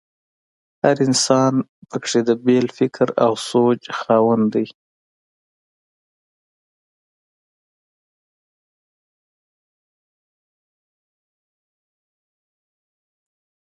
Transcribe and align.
هر 0.83 0.97
انسان 1.07 1.53
په 1.89 1.97
کې 2.05 2.19
د 2.29 2.29
بېل 2.45 2.67
فکر 2.77 3.07
او 3.25 3.31
سوچ 3.49 3.81
خاوند 3.99 4.49
وي. 4.57 4.69